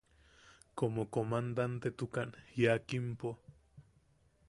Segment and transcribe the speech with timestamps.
[0.81, 3.37] Como comandantetukan jiakimpo.